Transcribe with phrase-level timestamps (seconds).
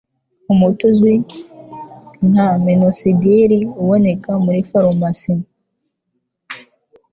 [0.51, 1.13] Umuti uzwi
[2.29, 3.51] nka minoxidil
[3.81, 5.33] uboneka muri farumasi